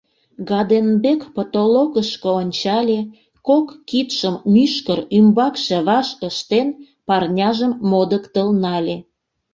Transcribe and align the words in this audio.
Гаденбек 0.49 1.21
потолокышко 1.35 2.29
ончале, 2.41 2.99
кок 3.47 3.65
кидшым 3.89 4.35
мӱшкыр 4.53 4.99
ӱмбакше 5.17 5.77
ваш 5.87 6.07
ыштен, 6.29 6.67
парняжым 7.07 7.71
модыктыл 7.89 8.47
нале. 8.63 8.95